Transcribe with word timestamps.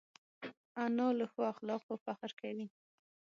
انا 0.83 1.07
له 1.17 1.25
ښو 1.31 1.41
اخلاقو 1.53 1.93
فخر 2.05 2.31
کوي 2.41 2.67